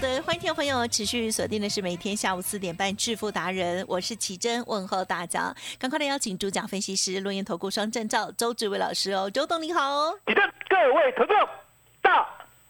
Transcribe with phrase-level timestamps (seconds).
[0.00, 5.52] 欢迎听众朋友持续锁定的是每天下午四点半《致富达人》，我是奇珍，问候大家。
[5.76, 11.36] 赶快来邀请主讲分析师、录音投顾双证照周志伟老师哦，周董你好，奇珍，各位投众
[12.00, 12.24] 大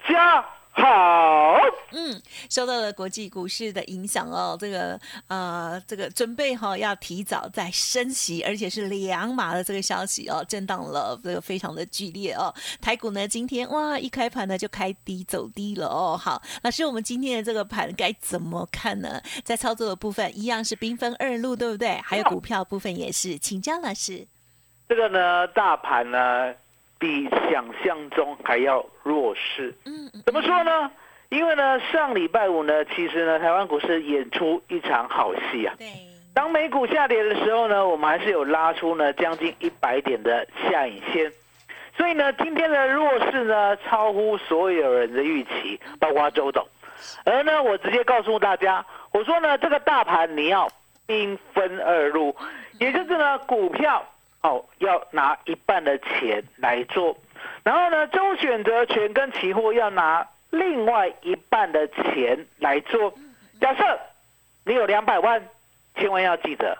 [0.08, 0.57] 家。
[0.80, 1.58] 好，
[1.90, 12.54] 嗯，受到了国际股市的影响哦，这个呃，这个准备哈要提早再升息，而且是两码的这个消息哦，震荡了这个非常的剧烈哦。
[12.80, 16.16] 台股呢今天哇一开盘呢就开低走低了哦。
[16.16, 19.20] 好，老师，我们今天的这个盘该怎么看呢？
[19.44, 22.00] 在操作的部分一样是兵分二路，对不对？
[22.04, 24.26] 还有股票部分也是，请教老师。
[24.88, 26.54] 这个呢，大盘呢？
[26.98, 29.74] 比想象中还要弱势。
[29.86, 30.90] 嗯，怎么说呢？
[31.28, 35.74] 因为呢，上礼拜五呢，其实呢，台湾股市演出一场好戏啊。
[35.78, 35.86] 对。
[36.34, 41.30] 当美股下跌的时候呢，我们还是有拉出呢将近一百点的下影线。
[41.96, 46.66] 所以呢，今天的弱势呢，超乎所有人的预期，包括周董。
[47.24, 50.68] 而呢，我直接告诉大家，我说呢，这个大盘你要
[51.06, 52.34] 兵分二路，
[52.78, 54.04] 也就是呢，股票。
[54.48, 57.16] 哦，要拿一半的钱来做，
[57.62, 63.12] 然后呢，周选择权跟期货要拿另外一半的钱来做。
[63.60, 64.00] 假设
[64.64, 65.46] 你有两百万，
[65.96, 66.78] 千万要记得，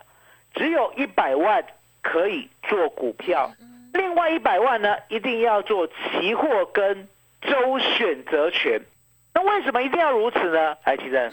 [0.55, 1.63] 只有一百万
[2.01, 3.51] 可以做股票，
[3.93, 7.07] 另外一百万呢，一定要做期货跟
[7.41, 8.81] 周选择权。
[9.33, 10.75] 那为什么一定要如此呢？
[10.85, 11.31] 来，其实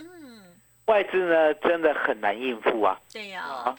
[0.85, 2.99] 外资呢，真的很难应付啊。
[3.11, 3.75] 对呀。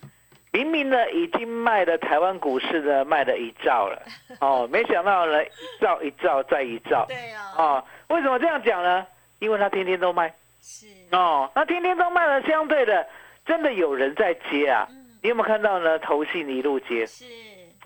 [0.59, 4.01] 明明呢，已经卖了台湾股市呢，卖了一兆了，
[4.41, 5.49] 哦，没想到呢，一
[5.79, 9.05] 兆一兆再一兆，对啊，哦，为什么这样讲呢？
[9.39, 13.07] 因为他天天都卖，是，哦，那天天都卖了，相对的，
[13.45, 14.85] 真的有人在接啊，
[15.23, 15.97] 你有没有看到呢？
[15.99, 17.23] 投信一路接，是，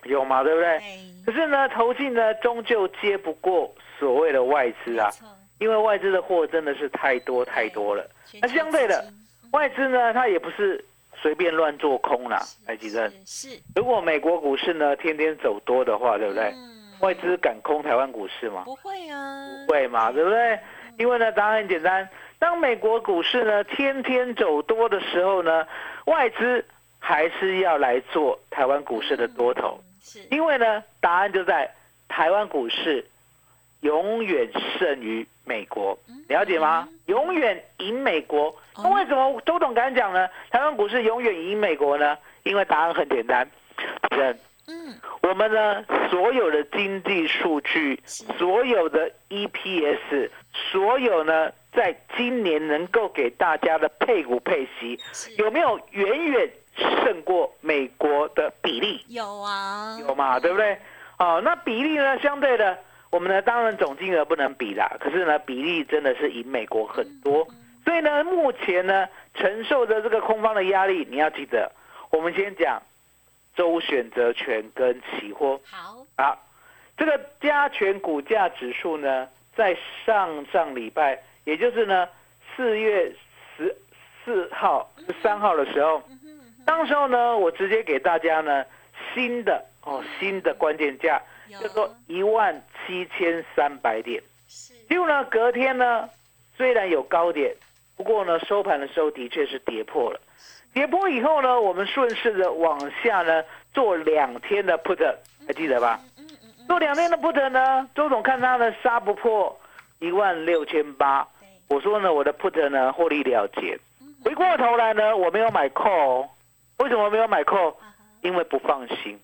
[0.05, 0.81] 有嘛，对不对？
[1.27, 5.11] 可是呢，投信呢，终究接不过所谓的外资啊，
[5.59, 8.03] 因为外资的货真的是太多太多了，
[8.41, 9.05] 那相对的，
[9.51, 10.83] 外资呢，它也不是。
[11.23, 13.47] 随便乱做空啦，台积电是。
[13.77, 16.53] 如果美国股市呢天天走多的话，对不对？
[16.99, 18.63] 外资敢空台湾股市吗？
[18.65, 20.59] 不会啊，不会嘛，对不对？
[20.97, 25.65] 因为呢，答案很简单，当美国股市呢天天走多的时候呢，
[26.07, 26.65] 外资
[26.99, 29.81] 还是要来做台湾股市的多头。
[30.01, 30.19] 是。
[30.29, 31.73] 因为呢，答案就在
[32.09, 33.05] 台湾股市
[33.79, 35.97] 永远胜于美国，
[36.27, 36.89] 了解吗？
[37.05, 38.53] 永远赢美国。
[38.75, 40.27] 那为什么周董敢讲呢？
[40.49, 42.17] 台湾股市永远赢美国呢？
[42.43, 43.47] 因为答案很简单，
[44.11, 54.99] 人，嗯，我们呢所有的经济数据，所有的 EPS，所有呢在今年能够给大家的配股配息，
[55.37, 59.05] 有没有远远胜过美国的比例？
[59.07, 60.77] 有啊，有嘛，对不对？
[61.19, 62.19] 哦，那比例呢？
[62.19, 62.77] 相对的，
[63.09, 67.47] 我们呢当然总金额不能比啦，可是呢比例真的是赢美国很多。
[67.83, 71.69] 所以呢，目前呢承受着这个空方的压力，你要记得，
[72.11, 72.81] 我们先讲
[73.55, 75.59] 周选择权跟期货。
[75.69, 76.37] 好，啊，
[76.95, 82.07] 这个加权股价指数呢，在上上礼拜，也就是呢
[82.55, 83.13] 四月
[83.57, 83.75] 十
[84.23, 86.01] 四号、十三号的时候，
[86.65, 88.63] 当时候呢，我直接给大家呢
[89.13, 91.21] 新的哦新的关键价，
[91.59, 94.23] 叫做一万七千三百点。
[94.87, 96.09] 结果呢，隔天呢，
[96.55, 97.53] 虽然有高点。
[97.95, 100.19] 不过呢，收盘的时候的确是跌破了，
[100.73, 105.15] 跌破以后呢，我们顺势的往下呢做两天的 put，
[105.47, 105.99] 还记得吧？
[106.67, 109.55] 做两天的 put 呢，周总看他呢杀不破
[109.99, 111.27] 一万六千八，
[111.69, 113.79] 我说呢我的 put 呢获利了结，
[114.23, 116.27] 回过头来呢我没有买 call，
[116.79, 117.75] 为什么没有买 call？
[118.21, 119.19] 因为不放心，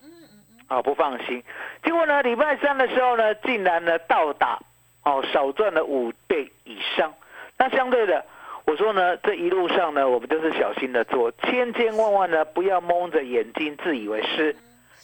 [0.68, 1.44] 啊不放心，
[1.84, 4.60] 结果呢礼拜三的时候呢竟然呢倒打，
[5.04, 7.12] 哦少赚了五倍以上，
[7.58, 8.24] 那相对的。
[8.70, 14.56] 我说呢，这一路上呢，我们就是小心的做，千千万万呢不要蒙着眼睛自以为是。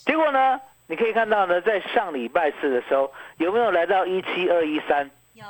[0.04, 5.10] 结果呢，你可以看到呢，在上礼拜四的时候，有没有来到一七二一三？
[5.32, 5.44] 有。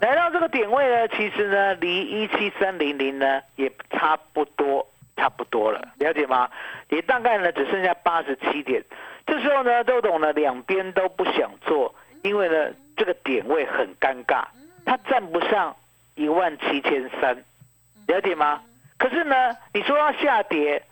[0.00, 4.84] 来到这个点位呢，其实呢，离一七三零零呢也差不多，
[5.16, 6.50] 差不多了，了解吗？
[6.88, 8.82] 也大概呢只剩下八十七点。
[9.24, 11.94] 这时候呢，周董呢两边都不想做，
[12.24, 14.42] 因为呢这个点位很尴尬，
[14.84, 15.76] 他站不上
[16.16, 17.36] 一万七千三，
[18.08, 18.60] 了解吗？
[18.98, 20.82] 可是呢，你说要下跌，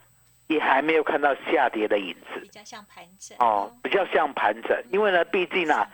[0.46, 3.36] 也还没有看到下跌的影子，比较像盘整。
[3.38, 5.90] 哦，比较像盘整，因为呢，毕竟啊，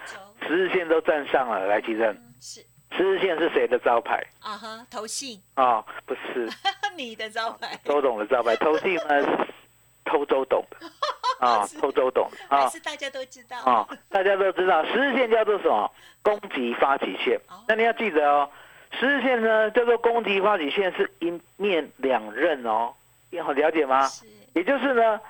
[0.47, 2.61] 十日线都站上了，来，吉正，是。
[2.97, 4.21] 十日线是谁的招牌？
[4.41, 5.41] 啊哈，投信。
[5.55, 6.50] 哦，不是，
[6.97, 9.47] 你的招牌，周董的招牌，投信呢，
[10.05, 10.77] 偷周董的，
[11.38, 15.88] 啊，偷周董的，啊，是大家都知道，啊，大家都知道，十日线叫做什么？
[16.23, 18.50] 攻击发起线，那你要记得哦。
[18.92, 22.92] 十日线呢，叫做攻击发起线，是一面两刃哦，
[23.31, 24.06] 你好了解吗？
[24.52, 25.20] 也就是呢，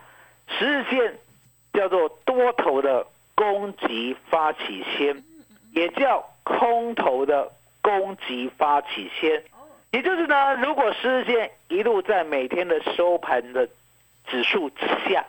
[0.48, 1.14] 十日线
[1.72, 5.22] 叫做多头的攻击发起线，
[5.72, 9.42] 也叫空头的攻击发起线。
[9.92, 13.68] 也就是呢，如果十日线一路在每天的收盘的
[14.26, 15.24] 指数之下，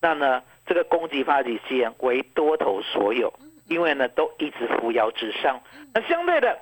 [0.00, 3.32] 那呢，这个攻击发起线为多头所有，
[3.66, 5.60] 因为呢，都一直扶摇直上。
[5.94, 6.58] 那相对的。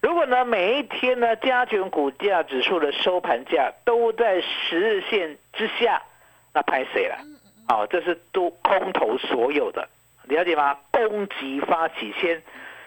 [0.00, 6.00] 如果呢，每一天呢，加权股价指数的收盘价都在十日线之下，
[6.54, 7.16] 那拍谁了？
[7.66, 9.88] 好，这是都空头所有的，
[10.24, 10.78] 了解吗？
[10.92, 12.40] 攻击发起线，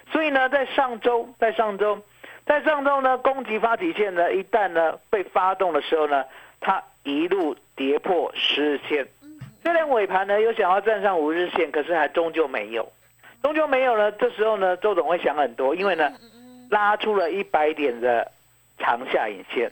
[0.10, 2.02] 所以呢，在上周，在上周，
[2.46, 6.24] 在上周呢，攻击发起线呢，一旦呢被发动的时候呢，
[6.62, 9.06] 它一路跌破十日线，
[9.62, 12.90] 虽然尾盘呢有想要站上五日线，可是还终究没有，
[13.44, 14.10] 终究没有呢。
[14.14, 16.10] 这时候呢，周总会想很多，因为呢。
[16.72, 18.32] 拉出了一百点的
[18.80, 19.70] 长下影线，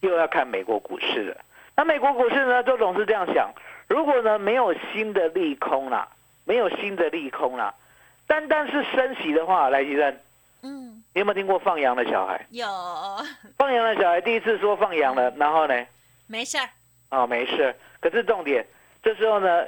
[0.00, 1.40] 又要看美国股市了。
[1.74, 2.62] 那美国股市呢？
[2.62, 3.50] 周总是这样想：
[3.88, 6.06] 如果呢没有新的利空啦，
[6.44, 7.74] 没有新的利空啦，
[8.26, 10.14] 单单是升息的话，来吉生，
[10.62, 12.44] 嗯，你有没有听过放羊的小孩？
[12.50, 12.66] 有。
[13.56, 15.86] 放羊的小孩第一次说放羊了，然后呢？
[16.26, 16.68] 没事儿。
[17.08, 17.74] 哦，没事。
[18.00, 18.66] 可是重点，
[19.02, 19.64] 这时候呢？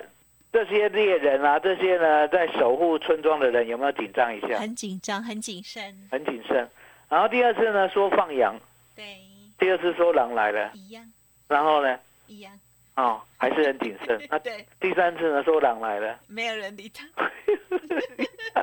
[0.56, 4.58] 这些猎人啊，这些呢，在守护村庄的人有没有紧张一下？
[4.58, 6.66] 很紧张，很谨慎，很谨慎。
[7.10, 8.58] 然后第二次呢，说放羊，
[8.94, 9.04] 对。
[9.58, 11.04] 第二次说狼来了，一样。
[11.46, 11.98] 然后呢？
[12.26, 12.50] 一样。
[12.94, 14.18] 哦，还是很谨慎。
[14.32, 14.64] 那对。
[14.80, 17.04] 第三次呢，说狼来了，没有人理他。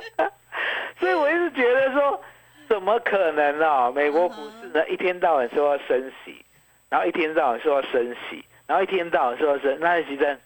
[0.98, 2.20] 所以我一直觉得说，
[2.68, 3.92] 怎么可能啊？
[3.92, 6.44] 美国股市呢，一天到晚说要升息，
[6.88, 10.36] 然后一天到晚说要升息，然后一天到晚说要升，那是真。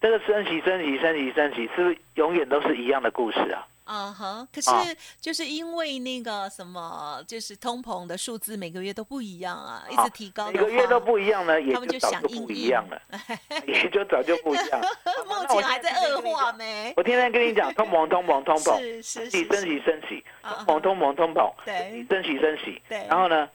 [0.00, 3.66] 这个升息、升息、升息、升息，是不是永远都是一样的故事啊？
[3.88, 4.46] 啊哈！
[4.54, 4.70] 可是
[5.18, 13.00] 就是因为那个什么，就是通膨的数字每个月都不一样啊，一直提高，每个月都不一样呢，也就早就不一样了，
[13.66, 14.78] 也就早就不一样。
[15.26, 16.92] 目前还在恶化没？
[16.98, 20.22] 我天天跟你讲，通膨、通膨、通膨， 是是是，升息、升息，
[20.66, 23.48] 通膨、通膨、通膨，对，升息、升息，对，然后呢？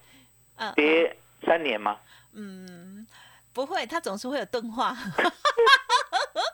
[0.76, 1.16] 跌
[1.46, 1.98] 三年吗？
[2.36, 2.83] 嗯，
[3.54, 4.96] 不会，它总是会有钝化。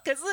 [0.03, 0.23] 可是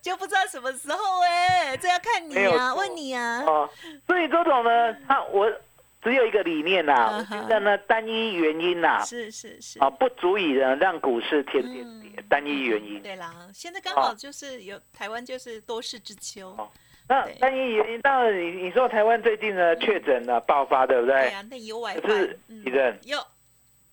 [0.00, 3.42] 就不知道什么时候哎，这要看你啊，问你啊。
[3.46, 3.68] 哦，
[4.06, 5.50] 所以周总呢，他我
[6.02, 13.02] 只有一个理念呐，我觉得呢单一原因呐，是是是啊，不足以呢让股市天天跌，单一原因。
[13.02, 16.50] 对啦，现在刚好就是有台湾就是多事之秋。
[16.56, 16.70] 哦
[17.06, 21.14] 那单一原因，当然你你说台湾最近呢确诊了爆发，对不对？
[21.14, 23.22] 对啊，那有外是地震，有，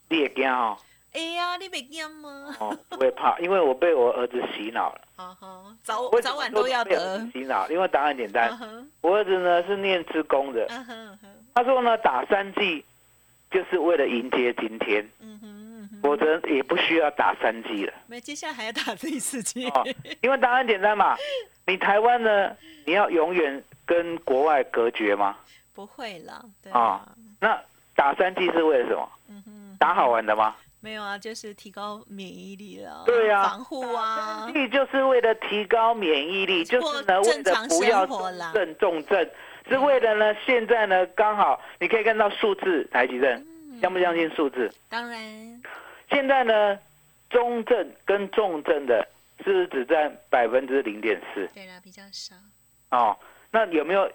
[0.07, 0.77] 你也惊哦。
[1.13, 2.55] 哎呀，你没惊吗？
[2.59, 5.01] 哦，不会怕，因为我被我儿子洗脑了。
[5.17, 7.19] 啊哈，早早晚都要得。
[7.33, 8.57] 洗脑，因为答案简单。
[9.01, 10.67] 我儿子呢是念职工的。
[11.53, 12.83] 他说呢，打三剂
[13.49, 15.07] 就是为了迎接今天。
[15.19, 17.93] 嗯哼，否则也不需要打三剂了。
[18.07, 19.69] 没，接下来还要打第四剂。
[20.21, 21.17] 因为答案简单嘛，
[21.67, 25.37] 你台湾呢，你要永远跟国外隔绝吗？
[25.73, 27.05] 不会了，对啊。
[27.41, 27.61] 那
[27.95, 29.11] 打三剂是为了什么？
[29.77, 30.55] 打好玩的吗？
[30.83, 33.03] 没有啊，就是提高免疫力了。
[33.05, 39.29] 对啊，防护啊，目就是为了提高免疫力，就是呢，为了不要重重症，
[39.69, 43.45] 是为了呢，现在呢，刚好你可以看到数字，台积电，
[43.79, 44.73] 相不相信数字？
[44.89, 45.61] 当然。
[46.09, 46.79] 现在呢，
[47.29, 49.07] 中症跟重症的，
[49.45, 51.47] 是不是只占百分之零点四？
[51.53, 52.35] 对啦，比较少。
[52.89, 53.15] 哦，
[53.51, 54.11] 那有没有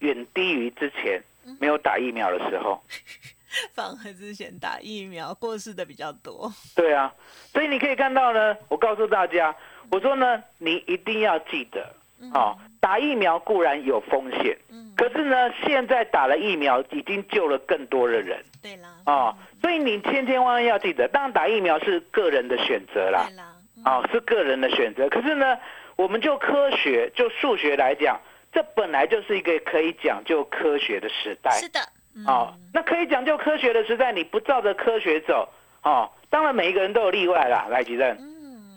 [0.00, 1.22] 远低于之前
[1.60, 2.82] 没有打疫苗的时候？
[3.74, 6.52] 放和之前打疫苗过世的比较多。
[6.74, 7.12] 对啊，
[7.52, 9.54] 所以你可以看到呢，我告诉大家，
[9.90, 11.94] 我说呢，你一定要记得，
[12.34, 18.42] 哦，打疫苗固然有风险，嗯，可是呢，现在打了疫苗已经救了更多的人。
[18.62, 25.08] 对啦，哦，所以你千千万万要记得，当然打疫苗是个人的选择啦，对啦，哦，是个人的选择。
[25.08, 25.58] 可是呢，
[25.96, 28.20] 我们就科学就数学来讲，
[28.52, 31.50] 这本来就是一个可以讲究科学的时代。
[31.52, 31.80] 是的，
[32.26, 35.48] 哦，那可以讲究科学的时代，你不照着科学走，
[35.82, 37.66] 哦，当然每一个人都有例外啦。
[37.70, 38.16] 来，吉正，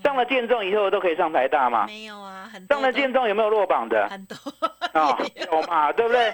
[0.04, 1.86] 上了建中以后都可以上台大吗？
[1.88, 4.08] 没有啊，很上了建中有没有落榜的？
[4.10, 4.36] 很多
[4.94, 5.18] 啊，
[5.52, 6.34] 有嘛， 对不对？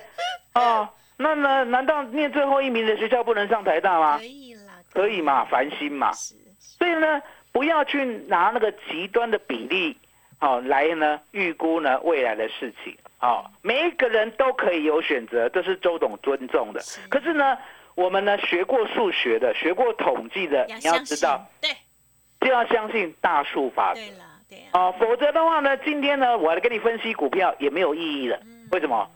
[0.56, 0.88] 哦，
[1.18, 1.64] 那呢？
[1.66, 4.18] 难道念最后一名的学校不能上台大吗？
[4.18, 6.12] 可以啦，可以嘛，繁星嘛。
[6.14, 9.98] 所以呢，不要去拿那个极端的比例，
[10.42, 12.96] 哦，来呢预估呢未来的事情。
[13.22, 16.82] 哦，每一个人都可以有选择，这是周董尊重的。
[17.10, 17.58] 可是呢，
[17.96, 21.70] 我们呢学过数学的，学过统计的，你要知道，对，
[22.40, 24.00] 就要相信大数法则。
[24.00, 28.40] 对了，对哦，否则的话呢，今天呢，我来跟你分析股票也没有意义了。
[28.72, 29.10] 为什么？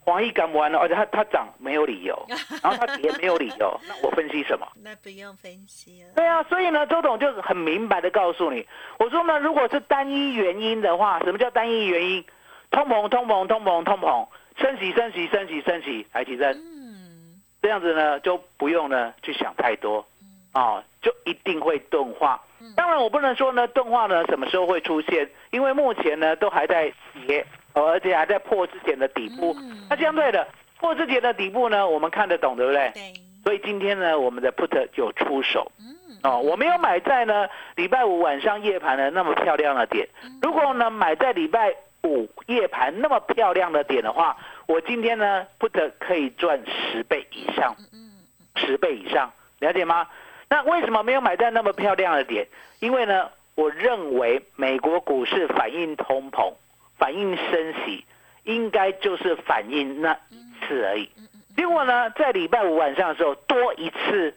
[0.00, 2.16] 黄奕干完了，而且它它涨没有理由，
[2.64, 4.66] 然后它跌没有理由，那我分析什么？
[4.82, 6.08] 那不用分析了。
[6.16, 8.66] 对啊，所以呢，周董就很明白的告诉你，
[8.98, 12.24] 我说呢，如果是单一原因的话，什么叫单一原因？
[12.70, 16.52] 通膨，通膨，通膨，通膨，升息，升息，升息，升息，来提升。
[16.52, 20.06] 嗯，这样子呢，就不用呢去想太多，
[20.52, 22.42] 啊，就一定会钝化。
[22.76, 26.92] 当然，我不能说呢，钝化呢什么时候会出现，因为目前呢都还在
[27.26, 27.44] 跌。
[27.74, 29.54] 而且还在破之前的底部，
[29.88, 30.44] 那相对的
[30.80, 32.90] 破之前的底部呢，我们看得懂，对不对？
[32.92, 33.12] 对。
[33.44, 35.70] 所以今天呢，我们的 put 就出手。
[35.78, 36.18] 嗯。
[36.24, 37.46] 哦，我没有买在呢
[37.76, 40.08] 礼拜五晚上夜盘的那么漂亮的点。
[40.42, 41.72] 如果呢买在礼拜
[42.04, 44.36] 五夜盘那么漂亮的点的话，
[44.66, 47.74] 我今天呢 put 可以赚十倍以上。
[47.92, 48.12] 嗯。
[48.56, 50.08] 十倍以上，了解吗？
[50.48, 52.46] 那为什么没有买在那么漂亮的点？
[52.80, 56.52] 因为呢，我认为美国股市反映通膨。
[56.98, 58.04] 反应升息，
[58.42, 61.08] 应该就是反映那一次而已。
[61.56, 64.34] 结果呢，在礼拜五晚上的时候多一次，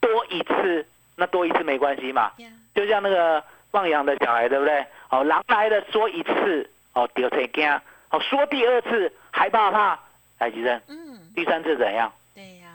[0.00, 0.86] 多一次，
[1.16, 2.32] 那多一次没关系嘛？
[2.74, 4.86] 就像那个放羊的小孩，对不对？
[5.10, 7.70] 哦，狼来了说一次，哦，丢才惊，
[8.10, 9.98] 哦，说第二次还怕怕，
[10.38, 12.12] 来吉生，嗯，第三次怎样？
[12.34, 12.68] 对呀，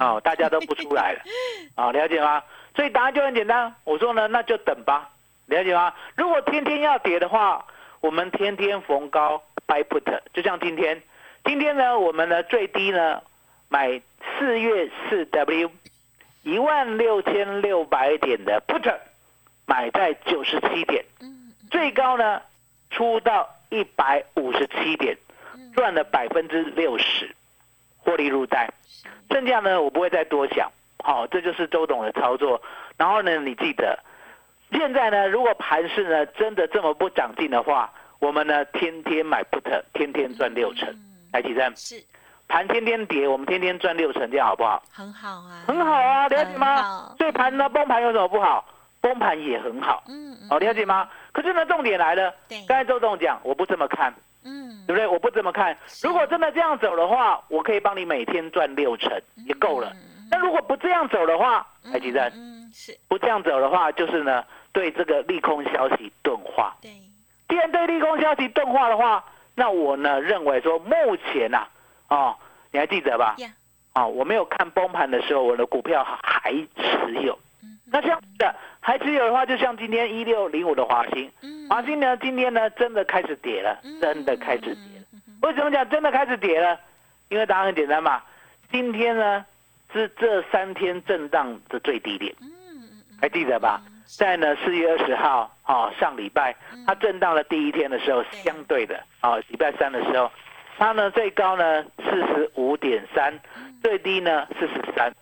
[0.00, 1.20] 哦，大家都不出来了，
[1.76, 2.42] 哦，了解吗？
[2.74, 5.10] 所以答案就很简单，我说呢，那就等吧，
[5.46, 5.92] 了解吗？
[6.16, 7.64] 如果天天要跌的话。
[8.00, 11.02] 我们天天逢高 buy put，就像今天，
[11.44, 13.20] 今天呢，我们的最低呢
[13.68, 14.00] 买
[14.38, 15.68] 四月四 W
[16.44, 18.96] 一万六千六百点的 put，
[19.66, 21.04] 买在九十七点，
[21.72, 22.40] 最高呢
[22.92, 25.16] 出到一百五十七点，
[25.74, 27.34] 赚了百分之六十，
[27.98, 28.70] 获利入袋，
[29.30, 30.70] 剩下呢我不会再多想，
[31.02, 32.60] 好，这就是周董的操作，
[32.96, 33.98] 然后呢你记得。
[34.70, 40.94] 现在呢，如果盘市呢真的这么不长进的话，我们呢天天买 put，天天赚六成，
[41.32, 41.72] 来提升。
[41.74, 42.04] 是，
[42.48, 44.82] 盘天天跌，我们天天赚六成，这样好不好？
[44.92, 47.14] 很好啊，很好啊，了解吗？
[47.16, 48.62] 所以盘呢崩盘有什么不好？
[49.00, 51.08] 崩盘也很好，嗯，哦，了解吗？
[51.38, 55.06] 可是呢，重点来了，对，刚才周总讲，我不这么看，嗯，对不对？
[55.06, 55.78] 我不这么看。
[56.02, 59.12] 如果真的这样走的话，我可以帮你每天赚六成，
[59.46, 59.92] 也够了。
[60.32, 64.44] 那如果不这样走的话，来提升，嗯，是，不这样走的话，就是呢。
[64.70, 66.90] 对这个利空消息钝化，对，
[67.48, 71.66] 既然对利空消息钝化的话，那我呢认为说目前呐，
[72.08, 72.36] 哦，
[72.70, 73.34] 你还记得吧？
[73.94, 77.38] 哦，我没有看崩盘的时候，我的股票还持有。
[77.90, 81.30] 那这样的还持有的话，就像今天一六零五的华兴，
[81.68, 85.04] 华兴呢今天呢真的开始跌了，真的开始跌了。
[85.42, 86.78] 为什么讲真的开始跌了？
[87.28, 88.22] 因为答案很简单嘛，
[88.70, 89.44] 今天呢
[89.92, 92.34] 是这三天震荡的最低点，
[93.20, 93.80] 还记得吧？
[94.06, 100.30] 在呢四月二十号，哦上礼拜它震荡的第一天的时候，相对的哦礼拜三的时候，
[100.78, 103.38] 它呢最高呢四十五点三，
[103.82, 105.12] 最低呢四十三，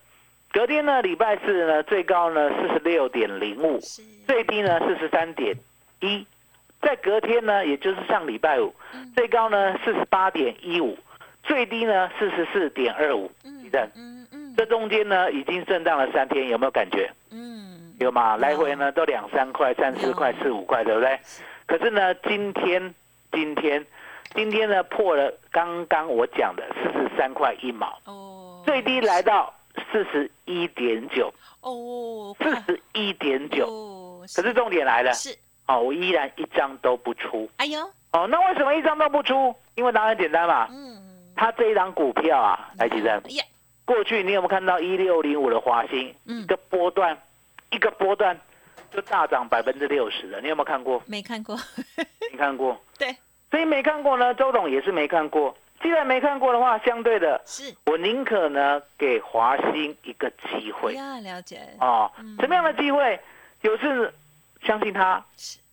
[0.56, 3.78] 隔天呢礼拜四呢最高呢四十六点零五，
[4.26, 5.54] 最低呢四十三点
[6.00, 6.26] 一，
[6.80, 8.74] 在隔天呢也就是上礼拜五，
[9.14, 10.96] 最高呢四十八点一五，
[11.42, 13.86] 最低呢四十四点二五，地震，
[14.56, 17.12] 这中间呢已经震荡了三天，有没有感觉？
[18.00, 18.38] 有嘛？
[18.38, 21.18] 来回呢都两三块、三四块、四五块，对不对？
[21.66, 22.94] 可是呢，今天、
[23.30, 23.84] 今天、
[24.34, 29.52] 今天呢破了刚刚我讲的四十三块一毛，哦，最低来到
[29.92, 33.66] 四十一点九，哦，四十一点九，
[34.34, 37.48] 可是重点来了，是哦，我依然一张都不出。
[37.56, 37.80] 哎呦，
[38.12, 39.54] 哦，那为什么一张都不出？
[39.74, 40.96] 因为答案简单嘛，嗯，
[41.34, 43.22] 他这一张股票啊，来几张？
[43.84, 47.16] 过去你有没有看到一六零五的华兴一个波段？
[47.70, 48.38] 一个波段
[48.92, 51.02] 就大涨百分之六十了，你有没有看过？
[51.06, 51.56] 没看过，
[52.32, 52.80] 没看过。
[52.98, 53.14] 对，
[53.50, 54.32] 所以没看过呢。
[54.34, 55.56] 周董也是没看过。
[55.82, 60.94] 既然没看过的话，相对的，是我宁可呢给华兴一个机会。
[60.94, 61.60] 呀，了解。
[61.80, 63.18] 哦，什么样的机会？
[63.62, 64.12] 有是
[64.62, 65.24] 相信他，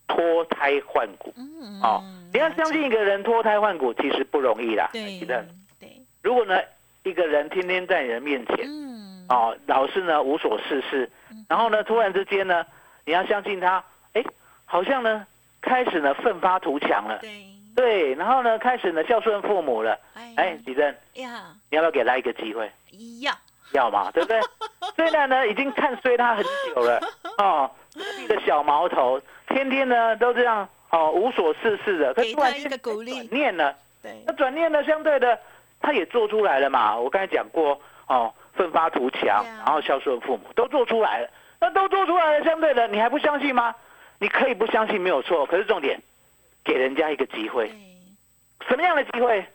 [0.07, 1.33] 脱胎换骨。
[1.37, 4.89] 嗯哦，你要相信一个人脱胎换骨其实不容易啦。
[4.93, 5.19] 对
[5.79, 6.59] 对，如果呢
[7.03, 11.09] 一个人天天在你的面前，嗯，哦，老是呢无所事事，
[11.47, 12.65] 然后呢突然之间呢，
[13.05, 13.83] 你要相信他，
[14.13, 14.23] 哎，
[14.65, 15.25] 好像呢
[15.61, 19.97] 开始呢奋发图强了，对，对，然后呢开始呢孝顺父母了，
[20.35, 22.71] 哎，吉珍，呀，你要不要给他一个机会？
[23.21, 23.33] 要，
[23.73, 24.39] 要嘛， 对不对？
[24.95, 26.99] 虽然呢已经看衰他很久了，
[27.39, 33.75] 哦，自己的小毛头，天天呢都这样哦无所事事的，可突然间个鼓励转念了。
[34.01, 35.39] 对那，转念呢，相对的，
[35.81, 36.97] 他也做出来了嘛。
[36.97, 41.29] 我刚才讲过，哦，奋发图强，然后孝顺父母，都做出来了。
[41.59, 43.73] 那都做出来了，相对的，你还不相信吗？
[44.19, 45.45] 你可以不相信，没有错。
[45.45, 45.97] 可是重点，
[46.63, 47.71] 给人家一个机会。
[48.67, 49.45] 什么样的机会？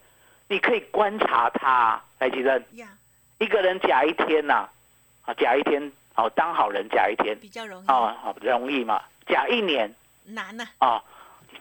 [0.49, 2.89] 你可以观察他，来，吉珍，呀，
[3.39, 4.69] 一个人假一天呐、
[5.23, 9.03] 啊，假一天，哦，当好人假一天，比较容易，啊，好容易嘛。
[9.27, 9.95] 假一年。
[10.25, 11.03] 难呐，啊，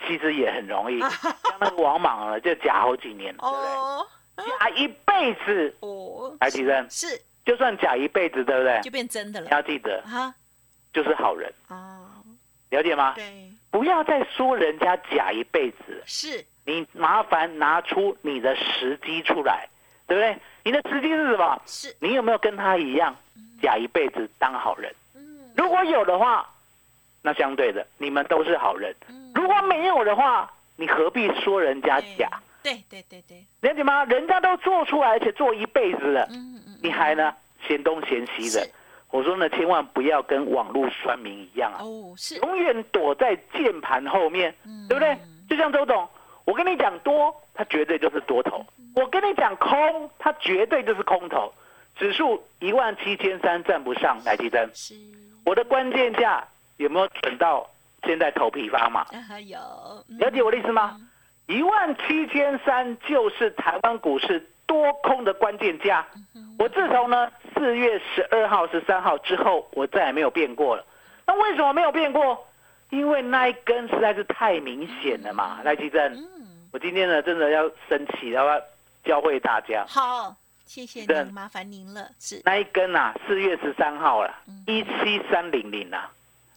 [0.06, 1.00] 其实也很容易。
[1.44, 3.70] 像那个王莽了，就假好几年，对不对？
[3.76, 4.08] 哦，
[4.60, 7.22] 假一辈子，哦，来，吉珍，是。
[7.46, 8.82] 就算假一辈子，对不对？
[8.82, 10.34] 就变真的你了，要记得，哈，
[10.92, 12.06] 就是好人，哦，
[12.72, 13.14] 了解吗？
[13.16, 19.70] 对，不要再说人家假一辈子了，是，你麻烦拿出你的时机出来，
[20.08, 20.36] 对不对？
[20.64, 21.62] 你的时机是什么？
[21.68, 23.16] 是，你有没有跟他一样
[23.62, 24.92] 假一辈子当好人？
[25.14, 26.50] 嗯，如果有的话，
[27.22, 32.28] 那相对的，你们都是好人；嗯如果没有的话，你何必说人家假？
[32.64, 34.04] 对对对对，了解吗？
[34.06, 37.32] 人家都做出来，而且做一辈子了，嗯嗯，你还呢
[37.68, 38.72] 嫌东嫌西的是？
[39.10, 45.18] 我说呢，千万不要跟网络酸民一样啊，哦，是，永远躲在键盘后面，嗯对不对？
[45.50, 46.08] 就像周董，
[46.46, 48.60] 我跟你讲多，它绝对就是多头；
[48.96, 51.52] 我跟你讲空，它绝对就是空头。
[51.96, 54.70] 指数一万七千三站不上，来记真。
[54.76, 54.94] 是，
[55.46, 56.46] 我的关键价
[56.76, 57.68] 有没有准到
[58.04, 59.02] 现在头皮发麻？
[59.02, 59.58] 啊有，
[60.10, 61.00] 嗯了解我的意思吗？
[61.48, 66.06] 一万七千三就是台湾股市多空的关键价。
[66.58, 70.86] 我自从呢四月十二号、十三号之后，我再也没有变过了。
[71.26, 72.48] 那为什么没有变过？
[72.90, 76.02] 因为那一根实在是太明显了嘛，赖奇正。
[76.14, 78.62] 嗯，我今天呢真的要生气，要不要
[79.04, 79.86] 教会大家？
[79.88, 80.34] 好，
[80.66, 86.10] 谢谢对您，麻烦您了，是，那一根啊，四月十三号了嗯，一七三零零啊，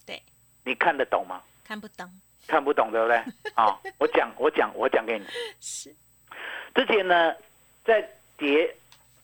[0.06, 0.22] 对，
[0.64, 1.42] 你看得懂吗？
[1.64, 2.08] 看不懂，
[2.46, 3.16] 看不懂对不对？
[3.54, 5.26] 啊、我讲我讲我讲给你。
[5.60, 5.92] 是，
[6.76, 7.34] 之前呢，
[7.84, 8.08] 在
[8.38, 8.72] 跌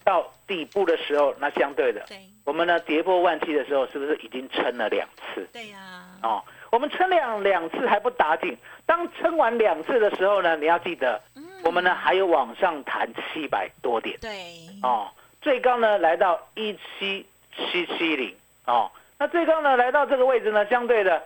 [0.06, 5.44] 到底部的时候，那相对的，对，我们呢跌破万七的时候，是不是已经撑了两次？
[5.52, 6.40] 对呀，哦，
[6.70, 11.42] 我们撑两两次还不打紧，当撑完两次的时候呢，你要记得，嗯。
[11.64, 14.16] 我们呢还有往上弹七百多点。
[14.20, 14.52] 对，
[14.84, 15.08] 哦，
[15.42, 18.32] 最高呢来到一七七七零。
[18.66, 18.88] 哦，
[19.18, 21.20] 那最高呢来到这个位置呢，相对的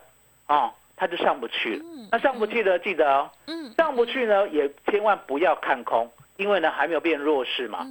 [0.46, 1.82] 哦，它就上不去了。
[1.84, 7.86] 嗯那上不去的记得哦，嗯，上不去呢也千万不要看空，因为呢还没有变弱势嘛。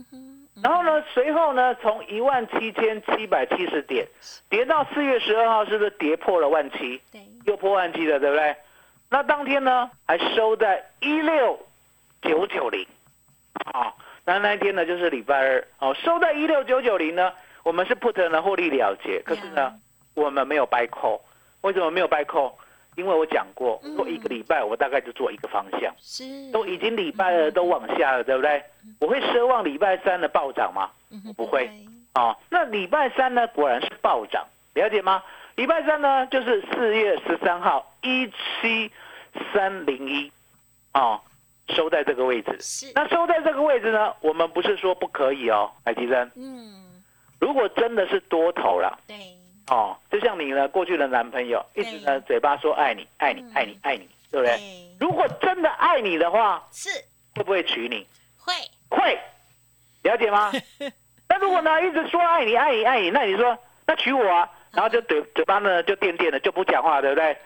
[0.63, 4.07] 然后呢，随后呢，从一万七千七百七十点
[4.49, 7.01] 跌到四月十二号，是不是跌破了万七？
[7.11, 8.55] 对，又破万七了，对不对？
[9.09, 11.59] 那当天呢，还收在一六
[12.21, 12.85] 九九零，
[13.73, 13.93] 啊，
[14.25, 19.73] 那那一天呢就是礼拜二，哦，收在一六九九零呢，我们是 put 呢获利了结，可是呢，
[20.13, 21.21] 我们没有 buy call，
[21.61, 22.53] 为什么没有 buy call？
[22.99, 23.95] 因为我讲过，嗯。
[23.97, 28.63] 我一个礼拜我大概就做一个方向，是，都已经礼拜二都往下了，对不对？
[28.99, 30.91] 我会奢望礼拜三的暴涨吗？
[31.11, 31.69] 嗯哼不会，
[32.13, 35.23] 哦，那礼拜三呢，果然是暴涨，了解吗？
[35.55, 38.27] 礼拜三呢，就是四月十三号一
[38.61, 38.91] 七
[39.53, 40.31] 三零一，
[40.93, 41.19] 哦，
[41.69, 42.55] 收在这个位置。
[42.61, 47.01] 是，那收在这个位置呢，我们不是说不可以哦，海吉生，嗯，
[47.39, 49.17] 如果真的是多头了，对，
[49.69, 54.47] 哦，就像你呢，过去的男朋友一直呢嘴巴说爱你，爱你嗯，爱你，爱你，对不？
[54.47, 54.59] 对，
[54.99, 56.89] 如果真的爱你的话，是。
[57.35, 58.05] 会不会娶你？
[58.37, 58.53] 会，
[58.89, 59.17] 会，
[60.01, 60.51] 了解吗？
[61.29, 67.37] 那如果呢一直说爱你爱你爱你，那你说那娶我啊，然后就嘴嘴巴呢就垫垫的就不讲话，对不对？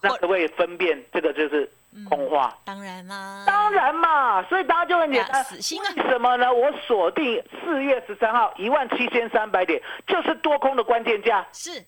[0.00, 1.70] 那 或可不可以分辨这个就是
[2.08, 2.56] 空话？
[2.64, 5.44] 当然啦，当然嘛，所以大家就很简呀单。
[5.44, 6.52] 死心啊为什么呢？
[6.52, 11.82] 我锁定四月十三号一万七千三百点，就是多空的关键价，是，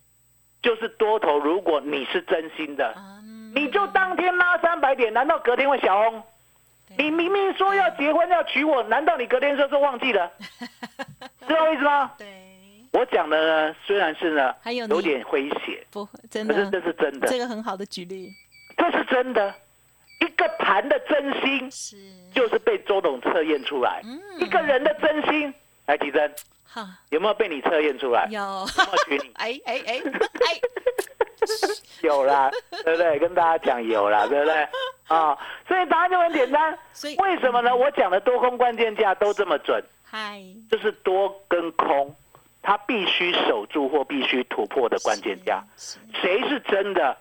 [0.62, 1.38] 就是多头。
[1.38, 6.22] 如果你是真心的，嗯，你就当天拉三百点，难道隔天会小红？
[6.96, 10.33] 你明明说要结婚要娶我，难道你隔天说说忘记了？
[11.46, 12.11] 知道我意思吗？
[12.16, 12.27] 对，
[12.98, 18.32] 我讲的呢，虽然是呢还有你有点诙谐，不会，真可是这，是真的，这个很好的举例，
[18.76, 19.54] 这是真的。
[20.20, 21.96] 一个盘的真心，是，
[22.34, 24.02] 就是被周董测验出来。
[24.04, 25.54] 嗯一个人的真心，
[25.87, 26.34] 来吉珍，
[26.64, 28.26] 哈，有没有被你测验出来？
[28.28, 29.32] 有，有没有娶你？
[29.34, 30.61] 哎哎哎哎，
[32.02, 32.50] 有啦，
[32.84, 33.16] 对不对？
[33.20, 34.68] 跟大家讲有啦，对不对？
[35.06, 36.76] 啊，所以答案就很简单。
[36.92, 37.76] 所以为什么呢？
[37.76, 42.12] 我讲的多空关键价都这么准，嗨，就是多跟空，
[42.68, 47.16] 它必须守住或必须突破的关键价，是谁是真的，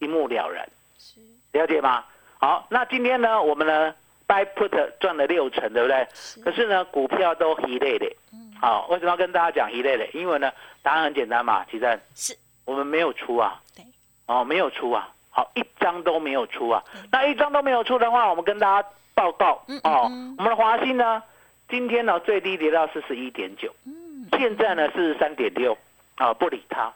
[0.00, 1.20] 一目了然，是。
[1.52, 2.04] 了解吗？
[2.40, 3.94] 好，那今天呢，我们呢
[4.26, 6.04] buy put 赚了六成，对不对？
[6.14, 6.40] 是。
[6.40, 8.12] 可是呢，股票都一类的。
[8.32, 8.52] 嗯。
[8.60, 10.04] 好，为什么要跟大家讲一类的？
[10.08, 10.50] 因为呢，
[10.82, 12.36] 答案很简单嘛，其实是。
[12.64, 13.84] 我们没有出啊，对，
[14.26, 16.82] 哦，没有出啊，好，一张都没有出啊。
[17.12, 19.62] 那一张都没有出的话，我们跟大家报告。
[19.68, 21.22] 嗯哦嗯嗯，我们的华兴呢，
[21.68, 23.94] 今天呢最低跌到四十一点九，嗯
[24.36, 25.76] 现在呢四十三点六，
[26.16, 26.92] 啊，不理它，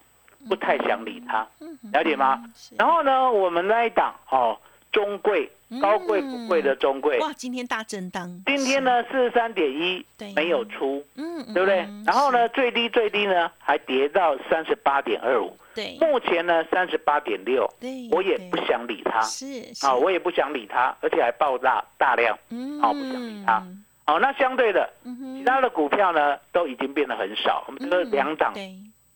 [0.48, 2.42] 不太想理它，嗯了解吗？
[2.78, 4.58] 然后呢，我们那一档哦，
[4.90, 5.80] 中贵嗯。
[5.80, 10.32] 高贵不贵的中贵，哇，今天大震荡，今天呢四十三点一对。
[10.34, 11.80] 没有出，嗯，嗯，对不对？
[11.80, 12.04] 嗯？
[12.06, 15.96] 然后呢，最低最低呢还跌到三十八点二五，对。
[15.98, 19.86] 目前呢三十八点六，对，我也不想理它，是是。
[19.86, 22.78] 啊，我也不想理它，而且还爆炸大量，嗯。
[22.80, 23.66] 好不想理它
[24.04, 28.52] 好，那相对的，其他的股票呢都已经变得很少，我们这两档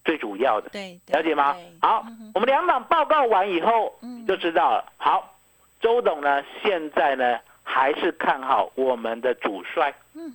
[0.04, 1.56] 最主要的，对，了解吗？
[1.80, 3.92] 好我们两档报告完以后，
[4.28, 4.84] 就知道了。
[4.96, 5.34] 好，
[5.80, 9.92] 周董呢现在呢还是看好我们的主帅，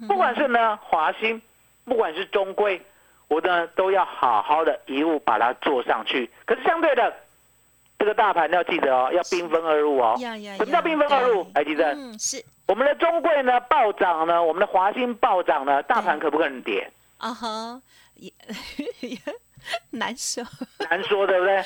[0.08, 1.42] 不管是呢华兴，
[1.86, 2.82] 不管是中规，
[3.30, 6.30] 我呢都要好好的一路把它做上去。
[6.46, 7.14] 可是相对的，
[8.02, 10.16] 这个大盘要记得哦，要兵分二路哦。
[10.20, 11.44] 呀呀，什么叫兵分二路？
[11.44, 11.52] 对。
[11.54, 11.94] 来记得。
[11.94, 12.44] 嗯，是。
[12.68, 16.90] 我们的中贵呢暴涨呢，我们的华兴暴涨呢，大盘可不可能跌？
[17.20, 17.80] 啊哈，
[18.16, 18.32] 也
[19.92, 20.44] 难说，
[20.90, 21.64] 难说，对不对？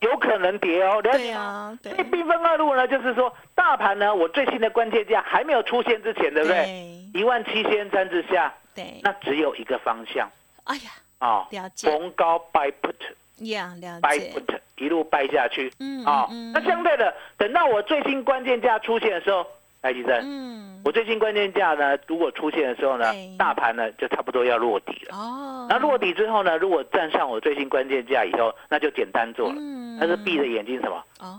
[0.08, 1.40] 有可能跌哦，了对解吗？
[1.42, 1.92] 啊，对。
[1.92, 6.64] 所以兵分二路呢，就是说大盘呢，我最新的关键价还没有出现之前，对不对？
[6.64, 7.20] 对。
[7.20, 10.26] 一万七千三之下，对，那只有一个方向。
[10.64, 11.90] 哎呀，啊，了解。
[11.90, 12.94] 逢高 buy put
[13.38, 16.28] 呀，了 buy 解一路 buy 下去嗯啊。
[16.52, 19.46] 那相对的，等到我最新关键价出现的时候，
[19.82, 25.16] 来，吉生，嗯，我最新关键价呢，如果出现的时候呢对，大盘呢就差不多要落底了。
[25.16, 29.54] 哦，那落底之后呢，如果站上我最新关键价以后，那就简单做了。
[29.58, 31.04] 嗯那是闭着眼睛什么？
[31.20, 31.38] 哦，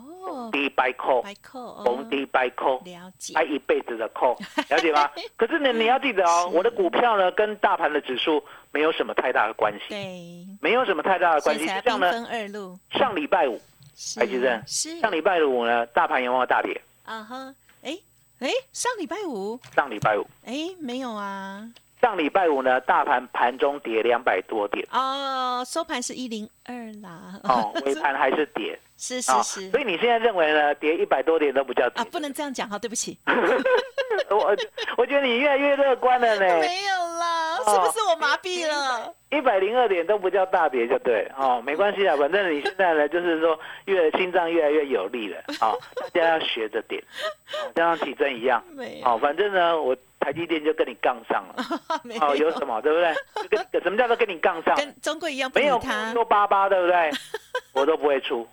[0.52, 2.84] 低 buy call，白扣，逢低 buy call。
[2.84, 4.36] 了解，挨一辈子的扣，
[4.70, 5.10] 了解吗？
[5.36, 11.66] 可是呢，你要记得哦，我的股票呢跟大盘的指数没有什么太大的关系，对，没有什么太大的关系。
[11.66, 13.60] 所以才兵就像呢，上礼拜五，
[13.96, 15.00] 是台积电是。
[15.00, 16.80] 上礼拜五呢，大盘有没有大跌？
[17.06, 17.98] 啊哈，哎
[18.40, 21.66] 哎，上礼拜五，上礼拜五，哎，没有啊，
[22.02, 32.02] 上礼拜五呢，大盘盘中跌两百多点，哦，收盘是一零二啦，哦， 尾盘还是跌是是啊，是所以你现在认为呢，跌一百多点都不叫跌。
[32.02, 32.08] 啊，？
[32.12, 33.18] 不能这样讲哈，对不起，
[34.30, 34.56] 我
[34.98, 39.14] 我觉得你越来越乐观了呢，没有啦，哦是不是我麻痹了？
[39.32, 41.30] 一百零二点都不叫大跌就对。
[41.38, 45.40] 哦，没关系啊， 反正你现在呢，就是说越心脏越来越有力了。
[45.60, 45.80] 啊、哦，
[46.14, 47.04] 大家要学着点，
[47.52, 48.64] 哦像体征一样。
[48.74, 51.64] 没有，哦，反正呢，我台积电就跟你杠上了
[52.04, 53.14] 没哦，有什么对不对？
[53.48, 54.76] 就跟什么叫做跟你杠上？
[54.76, 57.12] 跟中国一样不没有理他，说八八对不对？
[57.74, 58.48] 我都不会出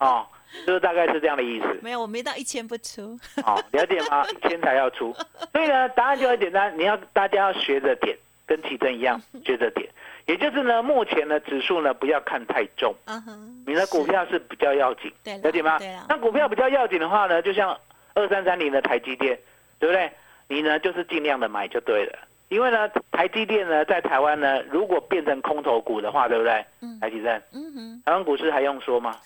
[0.00, 0.26] 哦，
[0.66, 4.22] 就是大概是这样的意思没有，我没到一千不出，哦，了解吗？
[4.36, 5.16] 一千才要出，
[5.50, 8.14] 所以呢，答案就很简单，你要大家要学着点，
[8.46, 9.88] 跟体征一样学着点，
[10.26, 12.94] 也就是呢，目前的指数呢不要看太重。
[13.06, 15.10] 嗯哼，你的股票是比较要紧，
[15.42, 15.78] 了解吗？
[16.06, 17.74] 那股票比较要紧的话呢，就像
[18.12, 19.38] 二三三零的台积电，
[19.78, 20.12] 对不对？
[20.48, 26.64] 你呢就是尽量的买就对了，因为呢台积电呢在台湾呢，如果变成空头股的话，对不对？
[26.80, 26.98] 嗯。
[27.00, 29.16] 台积电，嗯哼，台湾股市还用说吗？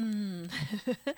[0.00, 0.48] 嗯，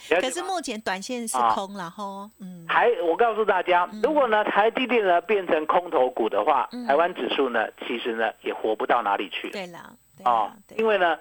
[0.08, 6.86] 可是目前短线是啊空了吼，嗯，还我告诉大家，如果呢台积电呢变成空头股的话，嗯。
[6.86, 9.50] 台湾指数呢其实呢也活不到哪里去。
[9.50, 11.18] 对啦，对哦因为呢，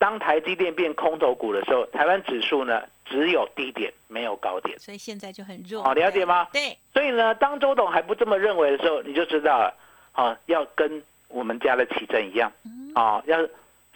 [0.00, 4.78] 当台积电变空头股的时候，台湾指数呢只有低点没有高点。
[4.78, 6.48] 所以现在就很弱，哦，了解吗？
[6.54, 9.74] 对，所以呢，当周董还不这么认为的时候，你就知道了，
[10.14, 12.50] 哦，要跟我们家的奇珍一样，
[12.94, 13.36] 啊哦，要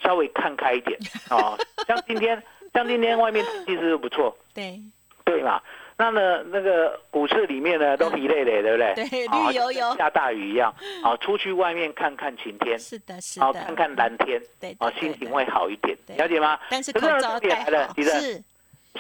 [0.03, 0.99] 稍微看开一点，
[1.31, 1.57] 啊，
[1.89, 2.41] 像今天，
[2.75, 4.79] 像今天外面天气是不错， 对，
[5.25, 5.59] 对嘛？
[5.97, 8.93] 那呢，那个股市里面呢 都一累累，对不对？
[8.95, 15.31] 嗯对哦绿油油下大雨一样，好，出去外面看看晴天，是的，是的，好，看看蓝天，对，哦，心情。
[15.31, 16.59] 会好一点，对了解吗？
[16.71, 17.01] 但是重
[17.41, 18.43] 点来了好，其实是，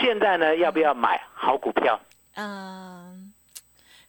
[0.00, 1.98] 现在呢，要不要买好股票？
[2.37, 3.33] 嗯，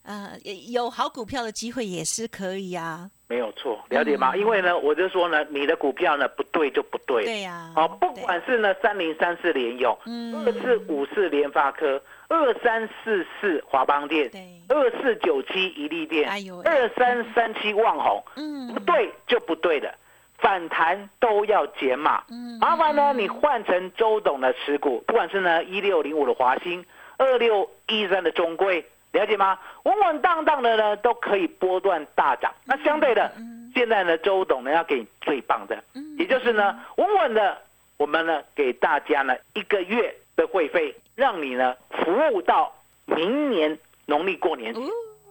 [0.04, 0.32] 呃，
[0.71, 4.32] 有好股票的机会也是可以啊，没有错，了解吗？
[4.34, 7.24] 嗯因为呢，我就说呢，你的股票呢不对就不对。
[7.26, 19.93] 对呀，哦，不管是呢三零三四联用，嗯二四五四联发科，二三四四华邦店，对，二四九七一利电哎呦，二三三七旺宏，嗯不，对就不对的。
[20.38, 22.21] 反弹都要减码。
[22.59, 26.85] 麻烦呢，你换成周董的持股，不管是呢一六零五的华兴，
[27.17, 29.57] 二六一三的中贵，了解吗？
[29.83, 32.53] 稳稳当当的呢，都可以波段大涨。
[32.65, 33.31] 那相对的，
[33.73, 35.81] 现在呢，周董呢要给你最棒的，
[36.19, 37.57] 也就是呢，稳稳的，
[37.97, 42.73] 我们呢给大家呢一个月的会费，让你呢服务到
[43.06, 44.73] 明年农历过年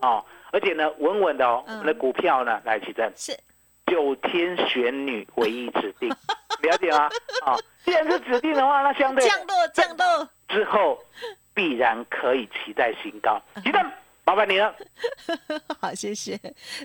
[0.01, 3.39] 哦，而且呢稳稳的哦，我们的股票呢来起正是。
[3.87, 6.09] 九天玄女唯一指定，
[6.63, 7.11] 了解吗？
[7.45, 10.99] 啊，既然是指定的话，那相对降落降落之后，
[11.53, 13.39] 必然可以期待新高。
[13.63, 13.79] 记得。
[14.27, 14.75] 麻烦你了，
[15.81, 16.41] 好，谢谢。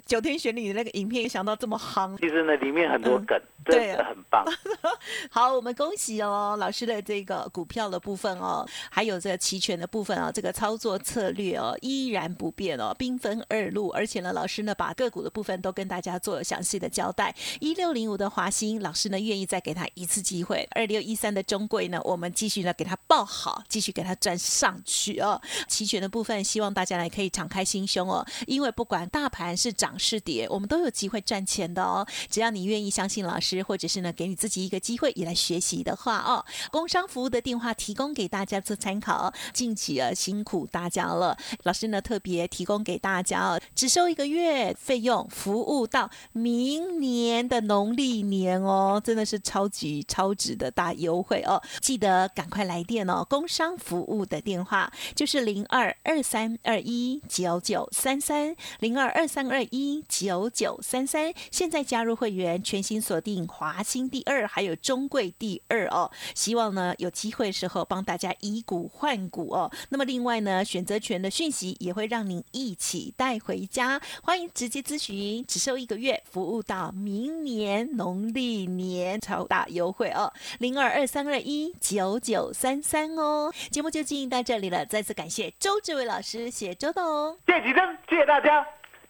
[0.05, 4.43] 九天玄女的那个影片，想到这么夯，其实呢，里面很多梗，真的很棒。
[5.31, 13.87] 好，我们恭喜哦，老师的这个股票的部分哦，还有这个期权的部分啊，这个操作策略哦，依然不变哦，兵分二路。
[13.91, 17.33] 而且呢，老师呢，把个股的部分都跟大家做了详细的交代。
[17.61, 20.67] 一六零五的华兴，老师呢，愿意再给他一次机会。
[20.71, 25.41] 二六一三的中贵呢，我们继续呢给他报好，继续给他赚上去哦。
[25.69, 27.28] 期权的部分，希望大家来可以。
[27.29, 32.05] 敞开心胸哦，因为不管大盘是涨是跌，我们都有机会赚钱的哦。
[32.29, 39.33] 只要你愿意相信老师，或者是呢给你自己一个机会也来学习的话哦，工商服务的电话提供给大家做参考。
[39.53, 51.61] 近期啊辛苦大家了，老师呢特别提供给大家哦，只收一个月费用，服务到明年的农历年哦，真的是超级超值的大优惠哦！
[51.81, 57.18] 记得赶快来电哦，工商服务的电话就是零二二三二一。
[57.27, 66.09] 九九三三零二二三二一九九三三，现在加入会员，全新锁定华兴第二，还有中贵第二哦。
[66.35, 69.71] 希望呢有机会时候帮大家以股换股哦。
[69.89, 80.31] 那么另外呢，选择权的讯息也会让您一起带回家，欢迎直接咨询，只收一个月，服务到明年农历年超大优惠哦。
[80.59, 83.51] 零二二三二一九九三三哦。
[83.71, 87.35] 节目就进行到这里了，再次感谢周志伟老师，谢周董。
[87.47, 88.63] 谢几针，谢谢大家，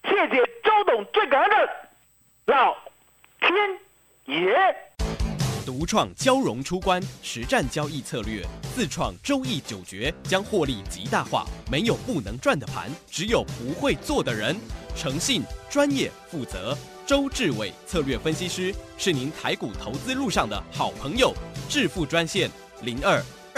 [0.03, 1.69] 谢谢周董，最感恩的
[2.45, 2.73] 老
[3.41, 3.53] 天
[4.25, 4.55] 爷。
[5.65, 8.41] 独创交融出关实战交易策略，
[8.73, 11.45] 自创周易九诀，将获利极大化。
[11.69, 14.55] 没有不能赚的盘，只有不会做的人。
[14.95, 21.33] 诚信、专业、负责，周志伟策略分析师是您台股投资路上的好朋友。
[21.67, 22.49] 致富专线
[22.81, 23.21] 零二。